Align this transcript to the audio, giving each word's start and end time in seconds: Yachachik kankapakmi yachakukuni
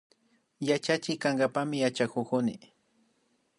Yachachik 0.67 1.19
kankapakmi 1.23 1.77
yachakukuni 1.83 2.53